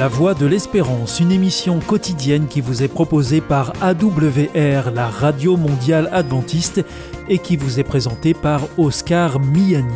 [0.00, 5.58] La Voix de l'Espérance, une émission quotidienne qui vous est proposée par AWR, la radio
[5.58, 6.82] mondiale adventiste,
[7.28, 9.92] et qui vous est présentée par Oscar Miani.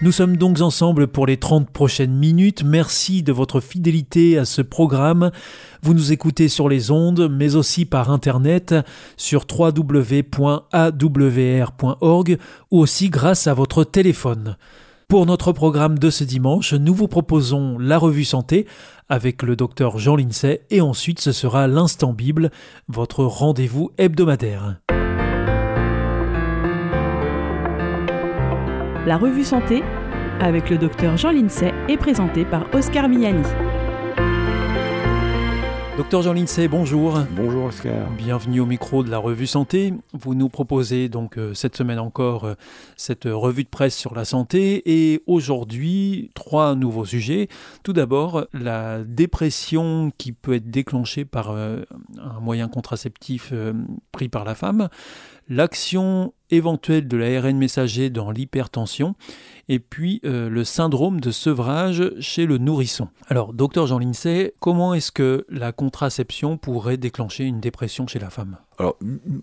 [0.00, 2.62] Nous sommes donc ensemble pour les 30 prochaines minutes.
[2.64, 5.30] Merci de votre fidélité à ce programme.
[5.82, 8.74] Vous nous écoutez sur les ondes, mais aussi par Internet
[9.18, 10.38] sur www.awr.org
[12.70, 14.56] ou aussi grâce à votre téléphone.
[15.10, 18.66] Pour notre programme de ce dimanche, nous vous proposons la revue santé
[19.08, 22.50] avec le docteur Jean Lincey et ensuite ce sera l'instant Bible,
[22.88, 24.82] votre rendez-vous hebdomadaire.
[29.06, 29.82] La revue santé
[30.40, 33.48] avec le docteur Jean Lincey est présentée par Oscar Miani.
[35.98, 37.18] Docteur Jean Lincey, bonjour.
[37.32, 38.08] Bonjour Oscar.
[38.12, 39.92] Bienvenue au micro de la revue Santé.
[40.12, 42.54] Vous nous proposez donc euh, cette semaine encore euh,
[42.96, 47.48] cette revue de presse sur la santé et aujourd'hui trois nouveaux sujets.
[47.82, 51.82] Tout d'abord, la dépression qui peut être déclenchée par euh,
[52.16, 53.52] un moyen contraceptif
[54.12, 54.88] pris par la femme
[55.48, 59.14] l'action éventuelle de l'ARN messager dans l'hypertension
[59.68, 63.08] et puis euh, le syndrome de sevrage chez le nourrisson.
[63.28, 68.30] Alors, docteur Jean Lincey, comment est-ce que la contraception pourrait déclencher une dépression chez la
[68.30, 68.56] femme?
[68.78, 68.96] Alors,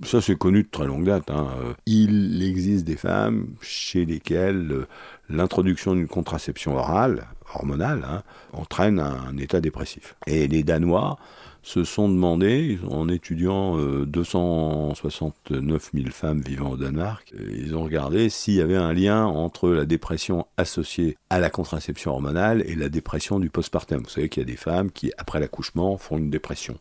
[0.03, 1.29] ça c'est connu de très longue date.
[1.29, 1.47] Hein.
[1.85, 4.87] Il existe des femmes chez lesquelles euh,
[5.29, 8.23] l'introduction d'une contraception orale, hormonale, hein,
[8.53, 10.15] entraîne un état dépressif.
[10.27, 11.17] Et les Danois
[11.65, 17.83] se sont demandé, en étudiant 269 euh, 000 femmes vivant au Danemark, euh, ils ont
[17.83, 22.75] regardé s'il y avait un lien entre la dépression associée à la contraception hormonale et
[22.75, 24.03] la dépression du postpartum.
[24.03, 26.77] Vous savez qu'il y a des femmes qui, après l'accouchement, font une dépression.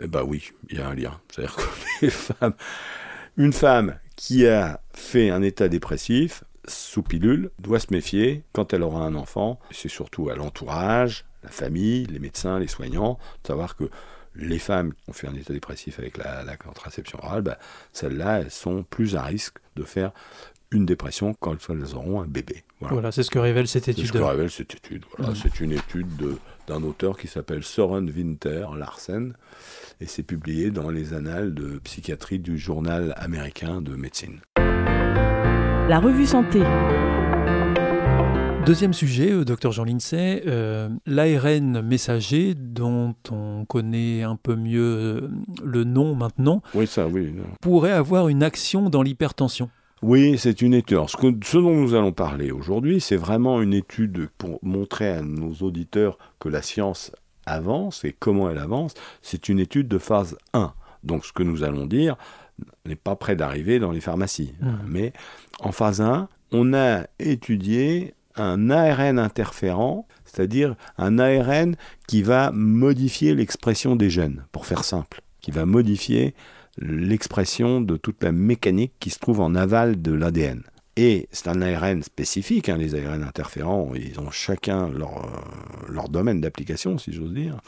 [0.00, 1.18] Eh ben oui, il y a un lien.
[1.32, 1.62] C'est-à-dire que
[2.02, 2.54] les femmes,
[3.36, 8.84] une femme qui a fait un état dépressif sous pilule doit se méfier quand elle
[8.84, 9.58] aura un enfant.
[9.72, 13.84] C'est surtout à l'entourage, la famille, les médecins, les soignants, de savoir que
[14.34, 17.58] les femmes qui ont fait un état dépressif avec la, contraception orale, bah,
[17.92, 20.12] celles-là, elles sont plus à risque de faire
[20.70, 22.64] une dépression quand elles auront un bébé.
[22.80, 24.04] Voilà, c'est ce que révèle cette étude.
[24.04, 25.04] C'est ce que révèle cette étude.
[25.16, 26.08] Voilà, C'est une étude
[26.66, 29.34] d'un auteur qui s'appelle Soren Winter Larsen
[30.00, 34.40] et c'est publié dans les annales de psychiatrie du journal américain de médecine.
[34.56, 36.62] La revue Santé.
[38.66, 44.80] Deuxième sujet, euh, docteur Jean Lincey, euh, l'ARN messager dont on connaît un peu mieux
[44.80, 45.30] euh,
[45.62, 49.68] le nom maintenant, oui, ça, oui, pourrait avoir une action dans l'hypertension.
[50.00, 50.98] Oui, c'est une étude.
[51.08, 55.52] ce, ce, dont nous allons parler aujourd'hui, c'est vraiment une étude pour montrer à nos
[55.56, 57.12] auditeurs que la science
[57.44, 58.94] avance et comment elle avance.
[59.20, 60.72] C'est une étude de phase 1.
[61.02, 62.16] Donc ce que nous allons dire
[62.86, 64.54] n'est pas prêt d'arriver dans les pharmacies.
[64.60, 64.68] Mmh.
[64.86, 65.12] Mais
[65.60, 73.34] en phase 1, on a étudié un ARN interférent, c'est-à-dire un ARN qui va modifier
[73.34, 76.34] l'expression des gènes, pour faire simple, qui va modifier
[76.78, 80.62] l'expression de toute la mécanique qui se trouve en aval de l'ADN.
[80.96, 86.08] Et c'est un ARN spécifique, hein, les ARN interférents, ils ont chacun leur, euh, leur
[86.08, 87.58] domaine d'application, si j'ose dire.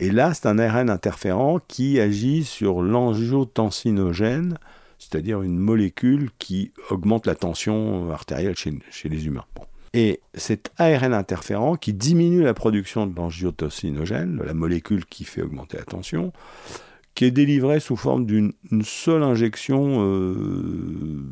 [0.00, 4.58] Et là, c'est un ARN interférent qui agit sur l'angiotensinogène,
[4.98, 9.44] c'est-à-dire une molécule qui augmente la tension artérielle chez les humains.
[9.96, 15.78] Et cet ARN interférent qui diminue la production de l'angiotensinogène, la molécule qui fait augmenter
[15.78, 16.34] la tension,
[17.14, 18.52] qui est délivrée sous forme d'une
[18.82, 21.24] seule injection euh,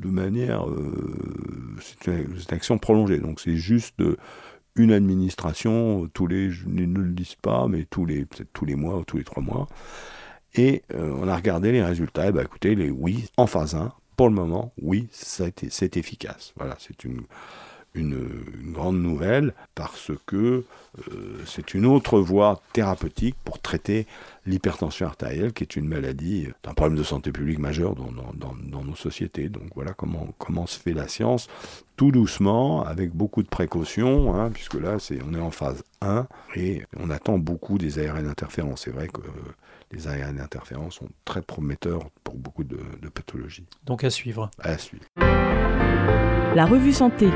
[0.00, 0.66] de manière.
[0.70, 3.18] Euh, c'est une, action prolongée.
[3.18, 4.02] Donc c'est juste
[4.74, 6.50] une administration tous les.
[6.66, 9.68] ne le disent pas, mais tous les, tous les mois ou tous les trois mois.
[10.54, 12.28] Et euh, on a regardé les résultats.
[12.28, 16.54] Et bah, écoutez, les oui, en phase 1, pour le moment, oui, c'est efficace.
[16.56, 17.20] Voilà, c'est une
[17.94, 20.64] une, grande nouvelle parce que
[20.98, 24.06] euh, c'est une autre voie thérapeutique pour traiter
[24.46, 28.94] l'hypertension artérielle, qui est une maladie, un problème de santé publique majeur dans, dans, nos
[28.94, 29.48] sociétés.
[29.48, 31.48] Donc voilà comment, comment se fait la science,
[31.96, 36.26] tout doucement, avec beaucoup de précautions, hein, puisque là c'est, on est en phase 1
[36.56, 38.76] et on attend beaucoup des ARN interférents.
[38.76, 39.22] C'est vrai que
[39.92, 43.66] les ARN interférents sont très prometteurs pour beaucoup de, de pathologies.
[43.84, 44.50] Donc à suivre.
[44.60, 45.04] À suivre.
[46.54, 47.28] La revue santé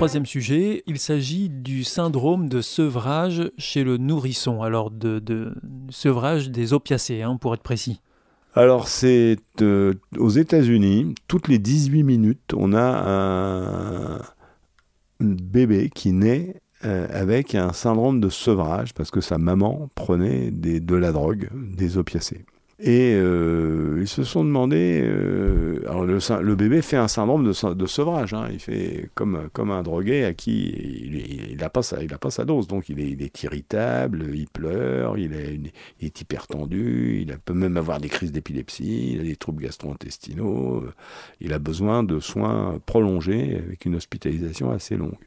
[0.00, 5.52] troisième sujet, il s'agit du syndrome de sevrage chez le nourrisson, alors de,
[5.90, 8.00] sevrage des opiacés, hein, pour être précis.
[8.54, 14.20] Alors c'est euh, aux États-Unis, toutes les 18 minutes, on a un
[15.20, 20.80] bébé qui naît euh, avec un syndrome de sevrage parce que sa maman prenait des,
[20.80, 22.46] de la drogue, des opiacés.
[22.82, 25.02] Et euh, ils se sont demandé.
[25.04, 28.32] Euh, alors le, bébé fait un syndrome de, sevrage.
[28.32, 30.70] Hein, il fait comme, comme un drogué à qui
[31.50, 32.68] il n'a pas, sa, a pas sa dose.
[32.68, 35.60] Donc il est, il est irritable, il pleure, il est,
[36.00, 40.84] il est hypertendu, il peut même avoir des crises d'épilepsie, il a des troubles gastro-intestinaux.
[41.40, 45.18] Il a besoin de soins prolongés avec une hospitalisation assez longue.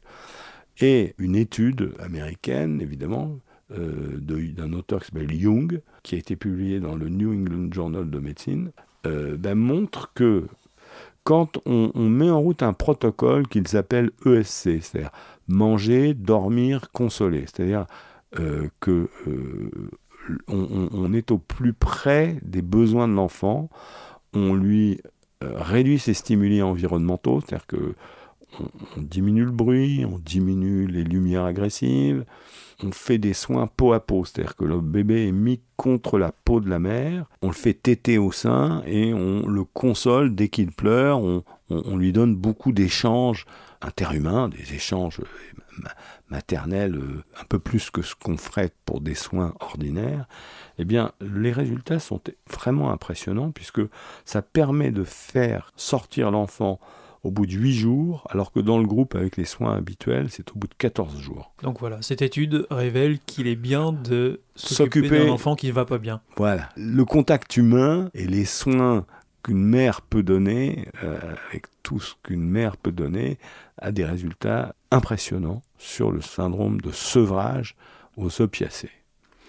[0.80, 3.38] Et une étude américaine, évidemment,
[3.70, 8.10] euh, d'un auteur qui s'appelle Young, qui a été publié dans le New England Journal
[8.10, 8.72] de médecine,
[9.06, 10.44] euh, ben, montre que
[11.22, 15.10] quand on, met en route un protocole qu'ils appellent ESC, c'est-à-dire
[15.48, 17.86] manger, dormir, consoler, c'est-à-dire
[18.38, 19.08] euh, que
[20.48, 23.70] on, est au plus près des besoins de l'enfant,
[24.34, 25.00] on lui
[25.40, 27.94] réduit ses stimuli environnementaux, c'est-à-dire que
[28.60, 32.24] on, diminue le bruit, on diminue les lumières agressives,
[32.82, 36.32] on fait des soins peau à peau, c'est-à-dire que le bébé est mis contre la
[36.32, 40.48] peau de la mère, on le fait téter au sein et on le console dès
[40.48, 41.42] qu'il pleure, on,
[41.96, 43.46] lui donne beaucoup d'échanges
[43.80, 45.20] interhumains, des échanges
[46.28, 50.26] maternels euh, un peu plus que ce qu'on ferait pour des soins ordinaires,
[50.78, 52.20] eh bien les résultats sont
[52.50, 53.82] vraiment impressionnants puisque
[54.24, 56.80] ça permet de faire sortir l'enfant
[57.24, 60.50] au bout de 8 jours, alors que dans le groupe avec les soins habituels, c'est
[60.52, 61.52] au bout de 14 jours.
[61.62, 65.86] Donc voilà, cette étude révèle qu'il est bien de s'occuper d'un enfant qui ne va
[65.86, 66.20] pas bien.
[66.36, 69.06] Voilà, le contact humain et les soins
[69.42, 71.18] qu'une mère peut donner, euh,
[71.48, 73.38] avec tout ce qu'une mère peut donner,
[73.78, 77.74] a des résultats impressionnants sur le syndrome de sevrage
[78.16, 78.90] aux opiacés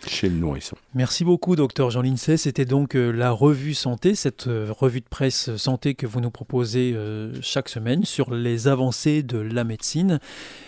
[0.07, 0.75] chez le nourrisson.
[0.93, 2.37] Merci beaucoup, docteur Jean Lincey.
[2.37, 6.31] C'était donc euh, la revue santé, cette euh, revue de presse santé que vous nous
[6.31, 10.19] proposez euh, chaque semaine sur les avancées de la médecine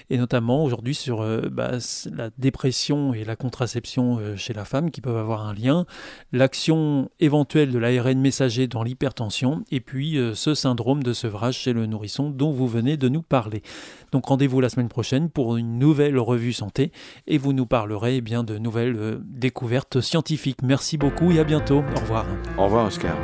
[0.09, 1.77] et notamment aujourd'hui sur bah,
[2.15, 5.85] la dépression et la contraception chez la femme qui peuvent avoir un lien,
[6.31, 11.87] l'action éventuelle de l'ARN messager dans l'hypertension et puis ce syndrome de sevrage chez le
[11.87, 13.63] nourrisson dont vous venez de nous parler.
[14.11, 16.91] Donc rendez-vous la semaine prochaine pour une nouvelle revue santé
[17.27, 20.59] et vous nous parlerez eh bien de nouvelles découverte scientifique.
[20.63, 21.83] Merci beaucoup et à bientôt.
[21.95, 22.25] Au revoir.
[22.57, 23.17] Au revoir Oscar.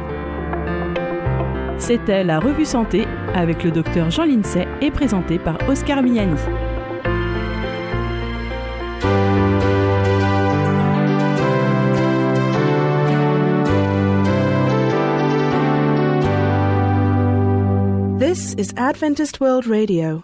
[1.77, 6.39] C'était la revue santé avec le docteur Jean Lincey et présenté par Oscar Miani.
[18.17, 20.23] This is Adventist World Radio.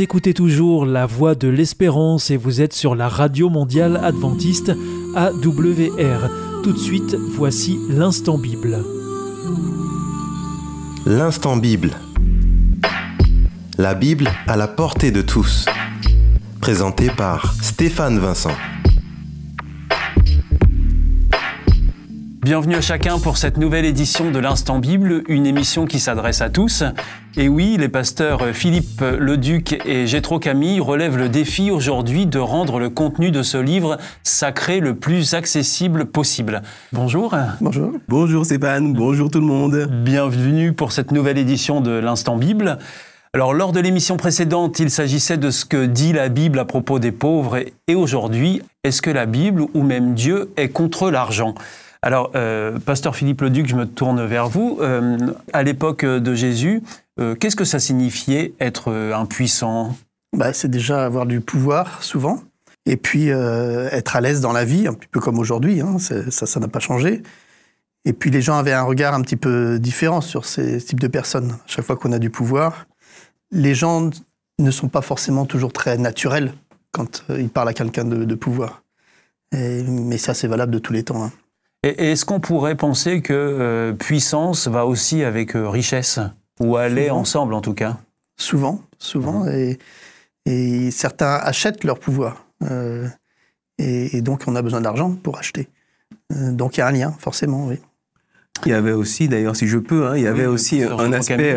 [0.00, 4.72] Vous écoutez toujours La Voix de l'Espérance et vous êtes sur la Radio Mondiale Adventiste
[5.14, 6.30] AWR.
[6.62, 8.82] Tout de suite, voici l'Instant Bible.
[11.04, 11.90] L'Instant Bible.
[13.76, 15.66] La Bible à la portée de tous.
[16.62, 18.56] Présenté par Stéphane Vincent.
[22.50, 26.50] Bienvenue à chacun pour cette nouvelle édition de l'Instant Bible, une émission qui s'adresse à
[26.50, 26.82] tous.
[27.36, 32.80] Et oui, les pasteurs Philippe Leduc et Gétro Camille relèvent le défi aujourd'hui de rendre
[32.80, 36.62] le contenu de ce livre sacré le plus accessible possible.
[36.92, 37.36] Bonjour.
[37.60, 37.92] Bonjour.
[38.08, 39.86] Bonjour Stéphane, bonjour tout le monde.
[40.02, 42.78] Bienvenue pour cette nouvelle édition de l'Instant Bible.
[43.32, 46.98] Alors, lors de l'émission précédente, il s'agissait de ce que dit la Bible à propos
[46.98, 47.60] des pauvres.
[47.86, 51.54] Et aujourd'hui, est-ce que la Bible ou même Dieu est contre l'argent?
[52.02, 54.78] Alors, euh, pasteur Philippe Leduc, je me tourne vers vous.
[54.80, 55.18] Euh,
[55.52, 56.82] à l'époque de Jésus,
[57.18, 59.96] euh, qu'est-ce que ça signifiait être impuissant
[60.34, 62.42] bah, C'est déjà avoir du pouvoir, souvent.
[62.86, 65.82] Et puis, être à l'aise dans la vie, un petit peu comme aujourd'hui.
[65.82, 67.22] Hein, ça, ça n'a pas changé.
[68.06, 71.08] Et puis, les gens avaient un regard un petit peu différent sur ces types de
[71.08, 71.58] personnes.
[71.66, 72.86] chaque fois qu'on a du pouvoir,
[73.50, 74.08] les gens
[74.58, 76.54] ne sont pas forcément toujours très naturels
[76.92, 78.82] quand ils parlent à quelqu'un de, pouvoir.
[79.52, 81.22] mais ça, c'est valable de tous les temps.
[81.24, 81.32] Hein.
[81.82, 86.20] Et est-ce qu'on pourrait penser que euh, puissance va aussi avec euh, richesse?
[86.60, 87.96] Ou aller ensemble en tout cas?
[88.36, 89.46] Souvent, souvent.
[89.48, 89.78] Et,
[90.44, 92.44] et, certains achètent leur pouvoir.
[92.70, 93.08] Euh,
[93.78, 95.68] et, donc on a besoin d'argent pour acheter.
[96.30, 97.76] donc il y a un lien, forcément, oui.
[98.66, 101.56] Il y avait aussi, d'ailleurs, si je peux, hein, il y avait aussi un aspect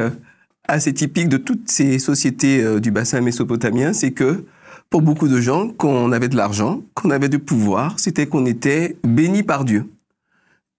[0.69, 4.45] assez typique de toutes ces sociétés du bassin mésopotamien, c'est que
[4.89, 8.45] pour beaucoup de gens, quand on avait de l'argent, qu'on avait du pouvoir, c'était qu'on
[8.45, 9.89] était béni par Dieu.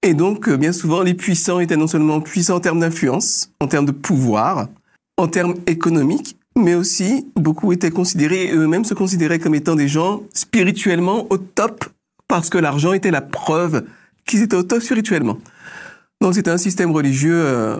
[0.05, 3.69] Et donc, euh, bien souvent, les puissants étaient non seulement puissants en termes d'influence, en
[3.69, 4.69] termes de pouvoir,
[5.17, 10.21] en termes économiques, mais aussi beaucoup étaient considérés, eux-mêmes se considéraient comme étant des gens
[10.35, 11.87] spirituellement au top,
[12.29, 13.87] parce que l'argent était la preuve
[14.27, 15.39] qu'ils étaient au top spirituellement.
[16.21, 17.79] Donc c'était un système religieux euh,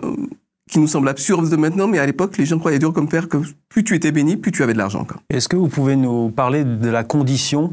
[0.67, 3.29] qui nous semble absurde de maintenant, mais à l'époque, les gens croyaient dur comme fer
[3.29, 3.37] que
[3.69, 5.05] plus tu étais béni, plus tu avais de l'argent.
[5.29, 7.71] Est-ce que vous pouvez nous parler de la condition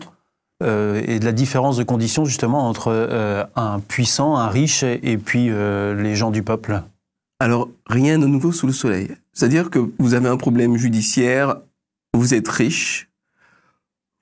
[0.62, 5.18] euh, et de la différence de conditions justement entre euh, un puissant, un riche et,
[5.18, 6.82] puis euh, les gens du peuple
[7.40, 9.08] Alors, rien de nouveau sous le soleil.
[9.32, 11.56] C'est-à-dire que vous avez un problème judiciaire,
[12.14, 13.08] vous êtes riche,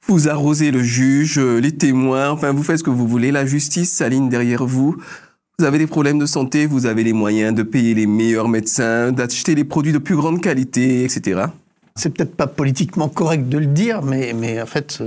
[0.06, 3.92] vous arrosez le juge, les témoins, enfin vous faites ce que vous voulez, la justice
[3.92, 4.97] s'aligne derrière vous.
[5.59, 9.12] Vous avez des problèmes de santé, vous avez les moyens de payer les meilleurs médecins,
[9.12, 11.42] d'acheter les produits de plus grande qualité, etc
[12.00, 15.02] c'est peut-être pas politiquement correct de le dire, mais, mais en fait,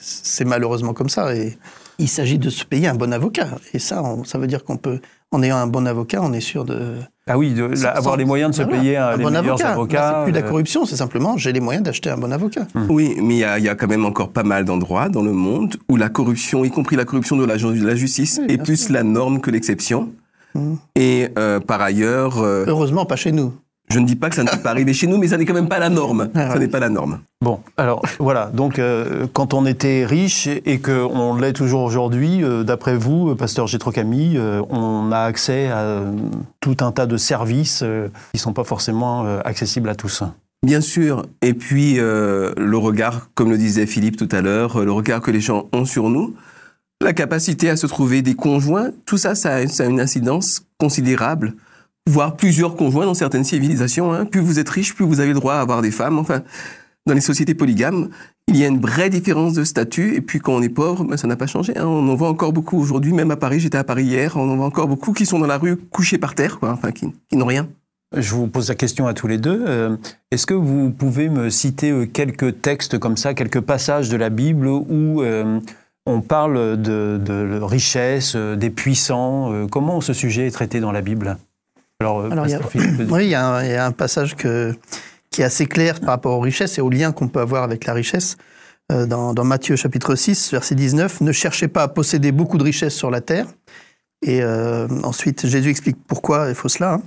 [0.00, 1.34] c'est malheureusement comme ça.
[1.34, 1.58] Et
[1.98, 3.48] il s'agit de se payer un bon avocat.
[3.74, 5.00] Et ça, ça veut dire qu'on peut,
[5.32, 6.94] en ayant un bon avocat, on est sûr de.
[7.26, 10.18] Ah oui, de, avoir les moyens de se payer un, les bon meilleurs avocats.
[10.18, 12.66] c'est plus de la euh, corruption, c'est simplement j'ai les moyens d'acheter un bon avocat.
[12.74, 12.86] Hum.
[12.88, 15.96] Oui, mais il y, a, quand même encore pas mal d'endroits dans le monde où
[15.96, 19.40] la corruption, y compris la corruption de la, de la justice, est plus la norme
[19.40, 20.10] que l'exception.
[20.54, 20.78] Hum.
[20.94, 22.38] Et euh, par ailleurs.
[22.38, 23.52] Euh, Heureusement, pas chez nous.
[23.90, 25.44] Je ne dis pas que ça ne peut pas arriver chez nous, mais ça n'est
[25.44, 26.30] quand même pas la norme.
[26.34, 27.20] Ah, ça n'est pas la norme.
[27.42, 28.50] Bon, alors voilà.
[28.54, 33.66] Donc, euh, quand on était riche et qu'on l'est toujours aujourd'hui, euh, d'après vous, pasteur
[33.66, 36.02] Gétro Camille, euh, on a accès à
[36.60, 40.22] tout un tas de services qui ne sont pas forcément accessibles à tous.
[40.64, 41.26] Bien sûr.
[41.42, 45.40] Et puis, le regard, comme le disait Philippe tout à l'heure, le regard que les
[45.40, 46.34] gens ont sur nous,
[47.02, 51.54] la capacité à se trouver des conjoints, tout ça, ça a une incidence considérable
[52.08, 54.12] voire plusieurs conjoints dans certaines civilisations.
[54.12, 54.24] Hein.
[54.24, 56.18] Plus vous êtes riche, plus vous avez le droit à avoir des femmes.
[56.18, 56.42] Enfin,
[57.06, 58.10] dans les sociétés polygames,
[58.48, 60.14] il y a une vraie différence de statut.
[60.14, 61.76] Et puis quand on est pauvre, ben, ça n'a pas changé.
[61.76, 61.86] Hein.
[61.86, 63.60] On en voit encore beaucoup aujourd'hui, même à Paris.
[63.60, 64.36] J'étais à Paris hier.
[64.36, 66.70] On en voit encore beaucoup qui sont dans la rue couchés par terre, quoi.
[66.72, 67.68] Enfin, qui, n'ont rien.
[68.16, 69.64] Je vous pose la question à tous les deux.
[69.66, 69.96] Euh,
[70.32, 74.30] est-ce que vous pouvez me citer euh, quelques textes comme ça, quelques passages de la
[74.30, 75.60] Bible où euh,
[76.06, 81.36] on parle de, de richesse, des puissants Comment ce sujet est traité dans la Bible?
[82.00, 82.60] Alors, euh, il y a,
[83.10, 86.80] oui, il y, a un, passage qui est assez clair par rapport aux richesses et
[86.80, 88.38] aux liens qu'on peut avoir avec la richesse.
[88.90, 92.94] Euh, dans, Matthieu chapitre 6, verset 19, ne cherchez pas à posséder beaucoup de richesses
[92.94, 93.46] sur la terre.
[94.22, 97.00] Et euh, ensuite, Jésus explique pourquoi il faut cela.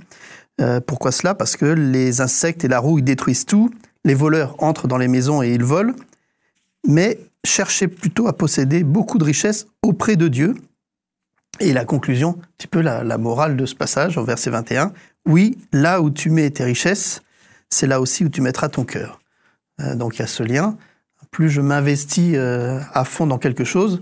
[0.58, 0.80] Hein.
[0.86, 1.34] pourquoi cela?
[1.34, 3.70] Parce que les insectes et la rouille détruisent tout,
[4.04, 5.94] les voleurs entrent dans les maisons et ils volent,
[6.86, 10.54] mais cherchez plutôt à posséder beaucoup de richesses auprès de Dieu,
[11.60, 14.92] et la conclusion, un petit peu la, morale de ce passage, au verset 21,
[15.26, 17.22] oui, là où tu mets tes richesses,
[17.70, 19.20] c'est là aussi où tu mettras ton cœur.
[19.80, 20.76] Euh, donc il y a ce lien.
[21.30, 23.98] Plus je m'investis euh, à fond dans quelque chose,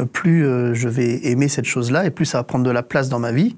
[0.00, 3.08] euh, plus je vais aimer cette chose-là et plus ça va prendre de la place
[3.08, 3.56] dans ma vie.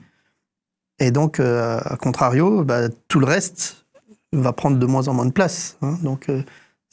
[0.99, 3.85] Et donc, à contrario, bah, tout le reste,
[4.33, 5.77] va prendre de moins en moins de place.
[5.83, 5.99] Hein.
[6.03, 6.31] donc,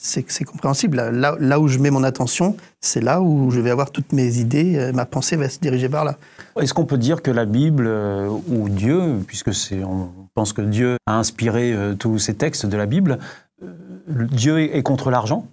[0.03, 0.97] c'est compréhensible.
[0.97, 4.37] Là, là où je mets mon attention, c'est là où je vais avoir toutes mes
[4.37, 6.17] idées, euh, ma pensée va se diriger vers là.
[6.59, 10.61] Est-ce qu'on peut dire que la Bible euh, ou Dieu, puisque c'est, on pense que
[10.61, 13.17] Dieu a inspiré euh, tous ces textes de la Bible,
[13.63, 13.67] euh,
[14.09, 15.47] Dieu est est contre l'argent,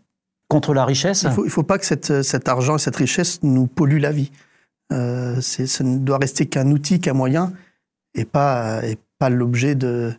[0.48, 1.22] contre la richesse?
[1.22, 4.12] Il faut, il faut pas que cette, cet argent et cette richesse nous polluent la
[4.12, 4.32] vie.
[4.90, 7.52] Ça ne doit rester qu'un outil, qu'un moyen,
[8.16, 10.12] et pas, et pas l'objet de,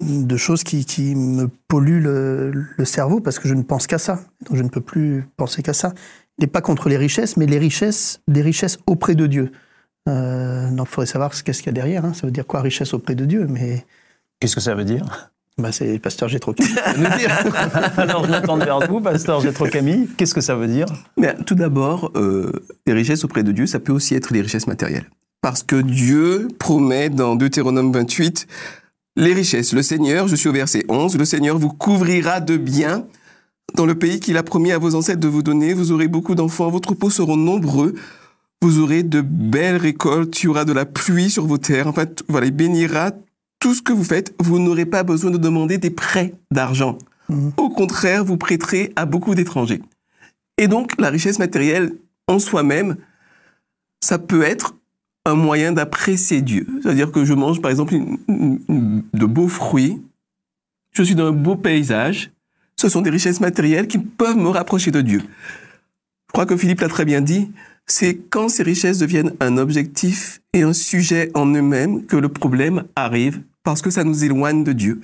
[0.00, 3.98] de choses qui, qui me polluent le, le cerveau, parce que je ne pense qu'à
[3.98, 4.20] ça.
[4.48, 5.92] Donc je ne peux plus penser qu'à ça.
[6.38, 9.52] Il n'est pas contre les richesses, mais les richesses, des richesses auprès de Dieu.
[10.08, 12.04] Euh, donc il faudrait savoir ce qu'est-ce qu'il y a derrière.
[12.04, 12.12] hein.
[12.12, 13.86] Ça veut dire quoi, richesse auprès de Dieu Mais
[14.40, 15.30] Qu'est-ce que ça veut dire?
[15.56, 16.66] Bah, c'est le pasteur Gétro dire.
[17.96, 20.08] Alors je m'attends vers vous, pasteur Gétro Camille.
[20.16, 20.86] Qu'est-ce que ça veut dire?
[21.16, 22.50] Mais tout d'abord, euh,
[22.86, 25.08] les richesses auprès de Dieu, ça peut aussi être les richesses matérielles.
[25.40, 28.46] Parce que Dieu promet dans Deutéronome 28
[29.16, 29.72] les richesses.
[29.72, 33.06] Le Seigneur, je suis au verset 11, le Seigneur vous couvrira de biens
[33.74, 35.74] dans le pays qu'il a promis à vos ancêtres de vous donner.
[35.74, 37.94] Vous aurez beaucoup d'enfants, vos troupeaux seront nombreux.
[38.62, 41.86] Vous aurez de belles récoltes, il y aura de la pluie sur vos terres.
[41.86, 43.10] Enfin, t- voilà, il bénira
[43.60, 44.34] tout ce que vous faites.
[44.40, 46.96] Vous n'aurez pas besoin de demander des prêts d'argent.
[47.28, 47.52] Mhm.
[47.56, 49.82] Au contraire, vous prêterez à beaucoup d'étrangers.
[50.56, 51.94] Et donc, la richesse matérielle
[52.28, 52.96] en soi-même,
[54.02, 54.76] ça peut être
[55.24, 56.66] un moyen d'apprécier Dieu.
[56.82, 57.94] C'est-à-dire que je mange, par exemple,
[58.28, 60.02] de beaux fruits,
[60.92, 62.30] je suis dans un beau paysage,
[62.76, 65.22] ce sont des richesses matérielles qui peuvent me rapprocher de Dieu.
[66.28, 67.50] Je crois que Philippe l'a très bien dit,
[67.86, 72.84] c'est quand ces richesses deviennent un objectif et un sujet en eux-mêmes que le problème
[72.96, 75.00] arrive parce que ça nous éloigne de Dieu.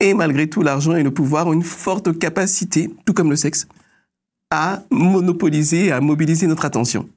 [0.00, 3.66] Et malgré tout, l'argent et le pouvoir ont une forte capacité, tout comme le sexe,
[4.50, 7.08] à monopoliser, à mobiliser notre attention.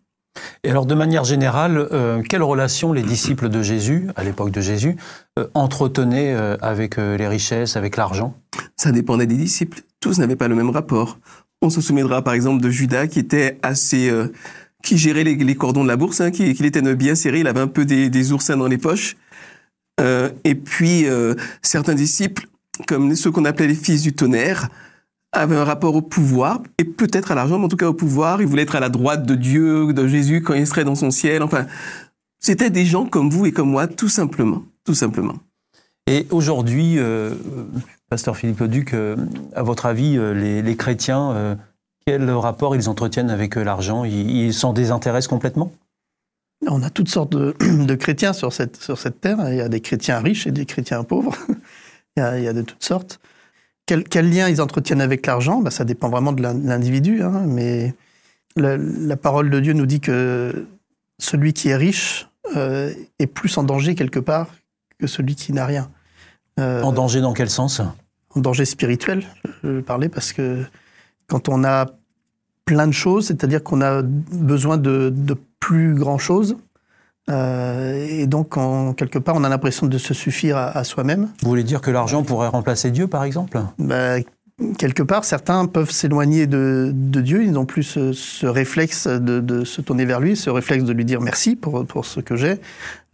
[0.63, 4.61] Et alors, de manière générale, euh, quelle relation les disciples de Jésus, à l'époque de
[4.61, 4.95] Jésus,
[5.37, 8.35] euh, entretenaient euh, avec euh, les richesses, avec l'argent?
[8.75, 9.81] Ça dépendait des disciples.
[9.99, 11.17] Tous n'avaient pas le même rapport.
[11.61, 14.09] On se souviendra par exemple de Judas qui était assez...
[14.81, 17.67] qui gérait les, cordons de la bourse, hein, qui, était bien serré, il avait un
[17.67, 19.17] peu des, oursins dans les poches.
[20.45, 21.05] Et puis,
[21.61, 22.47] certains disciples,
[22.87, 24.69] comme ceux qu'on appelait les fils du tonnerre,
[25.31, 28.41] avaient un rapport au pouvoir, et peut-être à l'argent, mais en tout cas au pouvoir.
[28.41, 31.11] Ils voulaient être à la droite de Dieu, de Jésus, quand il serait dans son
[31.11, 31.43] ciel.
[31.43, 31.67] Enfin,
[32.39, 34.63] c'était des gens comme vous et comme moi, tout simplement.
[34.85, 35.35] Tout simplement.
[36.07, 37.35] Et aujourd'hui, euh,
[38.09, 39.15] pasteur Philippe Leduc, euh,
[39.53, 41.55] à votre avis, euh, les, les chrétiens, euh,
[42.05, 44.03] quel rapport ils entretiennent avec euh, l'argent?
[44.03, 45.71] Ils, ils s'en désintéressent complètement?
[46.67, 49.37] On a toutes sortes de, de chrétiens sur cette, sur cette terre.
[49.49, 51.37] Il y a des chrétiens riches et des chrétiens pauvres.
[52.17, 53.19] il, y a, il y a de toutes sortes.
[53.89, 55.61] Quel, quel lien ils entretiennent avec l'argent?
[55.61, 57.23] Ben, Ça dépend vraiment de l'in- de l'individu.
[57.23, 57.95] hein, mais
[58.55, 60.67] la, la parole de Dieu nous dit que
[61.17, 64.45] celui qui est riche euh, est plus en danger quelque part
[64.99, 65.89] que celui qui n'a rien.
[66.59, 67.81] Euh, En danger dans quel sens?
[68.35, 69.23] en danger spirituel,
[69.63, 70.63] je parlais, parce que
[71.25, 71.87] quand on a
[72.65, 76.57] plein de choses, c'est-à-dire qu'on a besoin de, de plus grand-chose,
[77.29, 81.29] euh, et donc en, quelque part on a l'impression de se suffire à, à soi-même.
[81.41, 83.59] Vous voulez dire que l'argent pourrait remplacer Dieu, par exemple?
[83.77, 84.17] Bah,
[84.77, 89.39] quelque part, certains peuvent s'éloigner de, de Dieu, ils n'ont plus ce, ce réflexe de,
[89.39, 92.35] de se tourner vers lui, ce réflexe de lui dire merci pour, pour ce que
[92.35, 92.59] j'ai,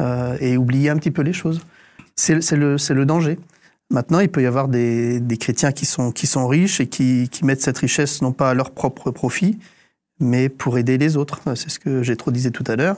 [0.01, 1.61] euh, et oublier un petit peu les choses.
[2.15, 3.37] C'est le, danger.
[3.91, 7.29] Maintenant, il peut y avoir des, des chrétiens qui sont, qui sont riches et qui,
[7.29, 9.59] qui mettent cette richesse non pas à leur propre profit,
[10.19, 11.41] mais pour aider les autres.
[11.55, 12.97] C'est ce que j'ai trop disé tout à l'heure.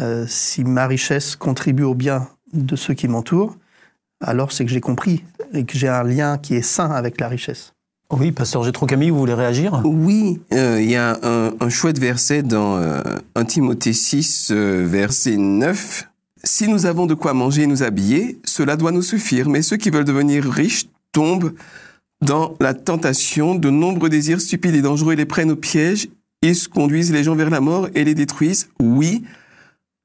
[0.00, 3.56] Euh, si ma richesse contribue au bien de ceux qui m'entourent,
[4.20, 7.28] alors c'est que j'ai compris et que j'ai un lien qui est sain avec la
[7.28, 7.72] richesse.
[8.10, 9.82] Oui, pasteur Gétro Camille, vous voulez réagir?
[9.84, 13.02] Oui, euh, il y a un, un chouette verset dans euh,
[13.34, 16.08] 1 Timothée 6, euh, verset 9.
[16.42, 19.50] Si nous avons de quoi manger et nous habiller, cela doit nous suffire.
[19.50, 21.52] Mais ceux qui veulent devenir riches tombent
[22.22, 23.54] dans la tentation.
[23.54, 26.08] De nombreux désirs stupides et dangereux les prennent au piège.
[26.40, 28.70] Ils conduisent les gens vers la mort et les détruisent.
[28.80, 29.24] Oui,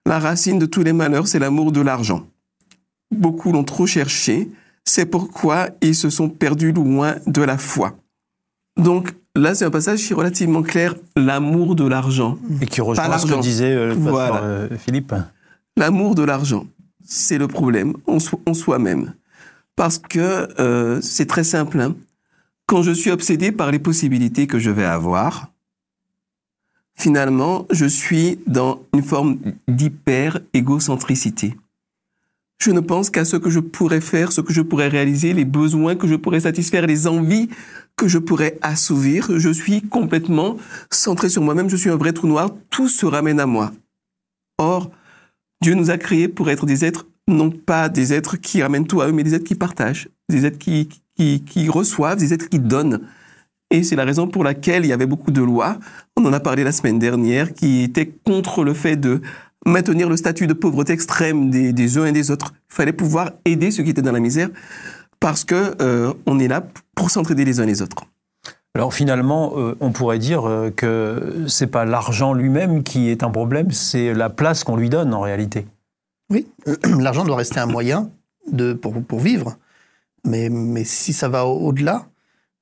[0.05, 2.25] la racine de tous les malheurs, c'est l'amour de l'argent.
[3.11, 4.49] Beaucoup l'ont trop cherché.
[4.85, 7.95] C'est pourquoi ils se sont perdus loin de la foi.
[8.77, 12.37] Donc là, c'est un passage qui est relativement clair, l'amour de l'argent.
[12.61, 14.43] Et qui rejoint ce que disait euh, Voilà.
[14.43, 15.13] euh, Philippe.
[15.77, 16.65] L'amour de l'argent,
[17.05, 19.13] c'est le problème en, so- en soi-même.
[19.75, 21.79] Parce que euh, c'est très simple.
[21.79, 21.95] hein.
[22.65, 25.52] Quand je suis obsédé par les possibilités que je vais avoir,
[26.95, 31.55] finalement, je suis dans une forme d'hyper-égocentricité.
[32.63, 35.43] Je ne pense qu'à ce que je pourrais faire, ce que je pourrais réaliser, les
[35.43, 37.49] besoins que je pourrais satisfaire, les envies
[37.97, 39.37] que je pourrais assouvir.
[39.37, 40.55] Je suis complètement
[40.89, 43.73] centré sur moi-même, je suis un vrai trou noir, tout se ramène à moi.
[44.59, 44.91] Or,
[45.61, 49.01] Dieu nous a créés pour être des êtres, non pas des êtres qui ramènent tout
[49.01, 52.47] à eux, mais des êtres qui partagent, des êtres qui, qui, qui reçoivent, des êtres
[52.47, 53.01] qui donnent.
[53.73, 55.79] Et c'est la raison pour laquelle il y avait beaucoup de lois,
[56.15, 59.19] on en a parlé la semaine dernière, qui étaient contre le fait de
[59.65, 62.53] maintenir le statut de pauvreté extrême des, des uns et des autres.
[62.69, 64.49] Il fallait pouvoir aider ceux qui étaient dans la misère
[65.19, 68.05] parce que euh, on est là pour s'entraider les uns les autres.
[68.75, 73.31] Alors finalement, euh, on pourrait dire euh, que c'est pas l'argent lui-même qui est un
[73.31, 75.65] problème, c'est la place qu'on lui donne en réalité.
[76.29, 76.47] Oui,
[76.99, 78.11] l'argent doit rester un moyen
[78.51, 79.57] de, pour, pour vivre,
[80.25, 82.05] mais, mais si ça va au-delà,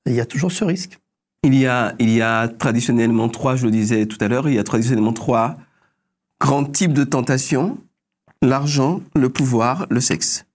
[0.06, 1.01] il y a toujours ce risque.
[1.44, 4.56] Il y a, il y a traditionnellement trois, je le disais tout à l'heure, il
[4.56, 5.58] y a traditionnellement trois
[6.40, 7.78] grands types de tentations
[8.44, 10.46] l'argent, le pouvoir, le sexe.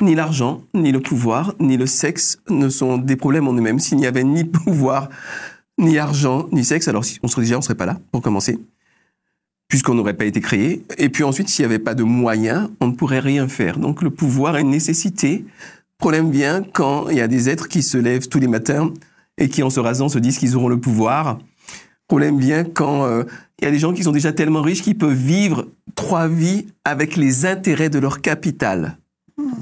[0.00, 3.78] Ni l'argent, ni le pouvoir, ni le sexe ne sont des problèmes en eux-mêmes.
[3.78, 5.08] S'il n'y avait ni pouvoir,
[5.78, 8.58] ni argent, ni sexe, alors on serait déjà, on serait pas là, pour commencer,
[9.66, 10.84] puisqu'on n'aurait pas été créé.
[10.98, 13.78] Et puis ensuite, s'il n'y avait pas de moyens, on ne pourrait rien faire.
[13.78, 15.44] Donc le pouvoir est une nécessité.
[15.98, 18.92] Problème vient quand il y a des êtres qui se lèvent tous les matins
[19.38, 21.38] et qui, en se rasant, se disent qu'ils auront le pouvoir.
[22.06, 23.24] Problème vient quand euh,
[23.58, 26.66] il y a des gens qui sont déjà tellement riches qu'ils peuvent vivre trois vies
[26.84, 28.98] avec les intérêts de leur capital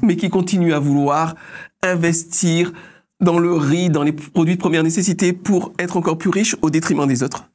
[0.03, 1.35] mais qui continuent à vouloir
[1.83, 2.73] investir
[3.21, 6.71] dans le riz, dans les produits de première nécessité pour être encore plus riches au
[6.71, 7.51] détriment des autres.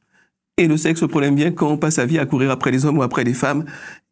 [0.58, 2.84] Et le sexe, le problème vient quand on passe sa vie à courir après les
[2.84, 3.64] hommes ou après les femmes.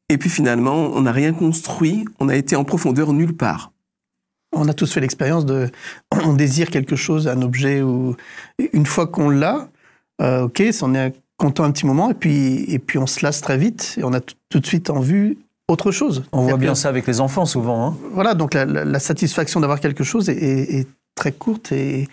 [0.09, 3.73] Et puis finalement, on n'a rien construit, on a été en profondeur nulle part.
[4.53, 5.71] On a tous fait l'expérience de,
[6.25, 8.17] on désire quelque chose, un objet, ou
[8.73, 9.69] une fois qu'on l'a,
[10.21, 13.41] euh, ok, on est content un petit moment, et puis, et puis on se lasse
[13.41, 15.39] très vite, et on a tout de suite en vue
[15.71, 16.25] autre chose.
[16.33, 17.87] On voit bien ça avec les enfants souvent.
[17.87, 17.97] Hein.
[18.13, 22.09] Voilà, donc la, satisfaction d'avoir quelque chose est, très courte et,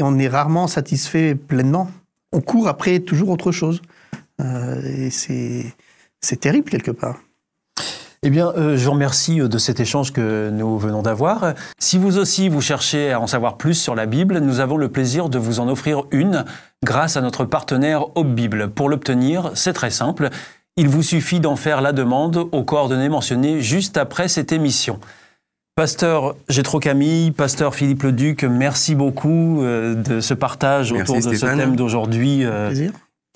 [0.00, 1.88] on est rarement satisfait pleinement.
[2.32, 3.80] On court après toujours autre chose.
[4.40, 7.20] Euh, et c'est terrible quelque part.
[8.26, 11.52] Eh bien, euh, je vous remercie euh, de cet échange que nous venons d'avoir.
[11.78, 14.88] Si vous aussi vous cherchez à en savoir plus sur la Bible, nous avons le
[14.88, 16.46] plaisir de vous en offrir une
[16.82, 18.70] grâce à notre partenaire Hope Bible.
[18.70, 20.30] Pour l'obtenir, c'est très simple.
[20.78, 24.98] Il vous suffit d'en faire la demande aux coordonnées mentionnées juste après cette émission.
[25.76, 31.44] Pasteur Gétro Camille, Pasteur Philippe Leduc, merci beaucoup euh, de ce partage autour de ce
[31.44, 32.88] thème d'aujourd'hui euh,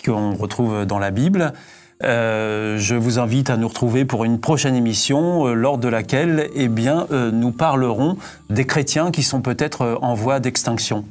[0.03, 1.53] qu'on retrouve dans la Bible.
[2.01, 6.69] Euh, je vous invite à nous retrouver pour une prochaine émission lors de laquelle eh
[6.69, 8.17] bien, nous parlerons
[8.49, 11.03] des chrétiens qui sont peut-être en voie d'extinction.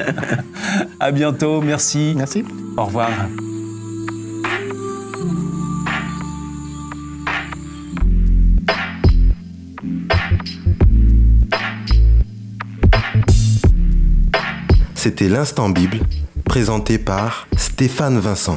[1.00, 2.14] à bientôt, merci.
[2.16, 2.44] Merci.
[2.76, 3.10] Au revoir.
[15.04, 15.98] C'était l'instant Bible,
[16.46, 18.56] présenté par Stéphane Vincent.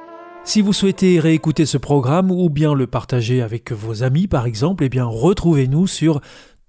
[0.43, 4.83] Si vous souhaitez réécouter ce programme ou bien le partager avec vos amis par exemple,
[4.83, 6.19] eh bien retrouvez-nous sur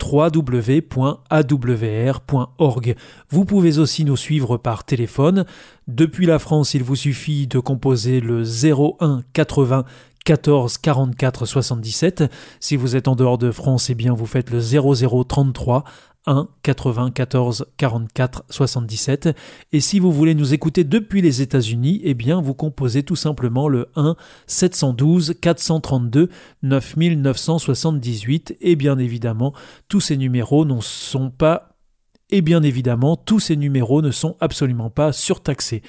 [0.00, 0.94] www.awr.org.
[3.30, 5.44] Vous pouvez aussi nous suivre par téléphone.
[5.88, 9.84] Depuis la France, il vous suffit de composer le 01 80
[10.24, 12.24] 14 44 77.
[12.60, 15.84] Si vous êtes en dehors de France, eh bien vous faites le 0033
[16.26, 19.30] 1 94 44 77.
[19.72, 23.68] Et si vous voulez nous écouter depuis les États-Unis, eh bien vous composez tout simplement
[23.68, 26.28] le 1 712 432
[26.62, 28.56] 9978.
[28.60, 29.52] Et bien évidemment,
[29.88, 31.72] tous ces numéros ne sont pas
[32.34, 35.82] et bien évidemment, tous ces numéros ne sont absolument pas surtaxés.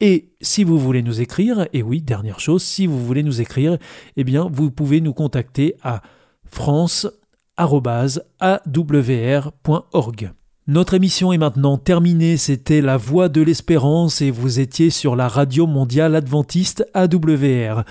[0.00, 3.76] Et si vous voulez nous écrire, et oui, dernière chose, si vous voulez nous écrire,
[4.16, 6.00] eh bien, vous pouvez nous contacter à
[10.66, 15.26] Notre émission est maintenant terminée, c'était La Voix de l'Espérance et vous étiez sur la
[15.26, 17.82] Radio Mondiale Adventiste AWR.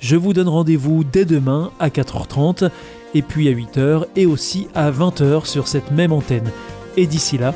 [0.00, 2.70] Je vous donne rendez-vous dès demain à 4h30
[3.14, 6.50] et puis à 8h et aussi à 20h sur cette même antenne.
[6.96, 7.54] Et d'ici là,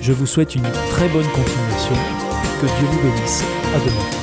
[0.00, 1.94] je vous souhaite une très bonne continuation.
[2.60, 3.44] Que Dieu vous bénisse.
[3.74, 4.21] À demain.